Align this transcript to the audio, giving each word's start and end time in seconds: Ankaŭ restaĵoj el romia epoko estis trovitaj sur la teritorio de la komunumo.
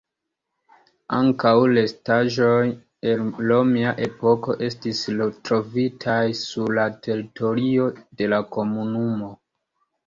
Ankaŭ 1.17 1.51
restaĵoj 1.79 2.55
el 3.11 3.21
romia 3.51 3.93
epoko 4.07 4.57
estis 4.71 5.03
trovitaj 5.51 6.19
sur 6.43 6.75
la 6.81 6.91
teritorio 7.07 7.91
de 8.03 8.33
la 8.35 8.43
komunumo. 8.59 9.35